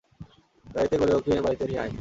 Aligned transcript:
গাড়িতে 0.65 0.95
করে 0.97 1.11
ওকে 1.15 1.31
বাড়িতে 1.41 1.63
নিয়ে 1.65 1.79
আয়। 1.79 1.89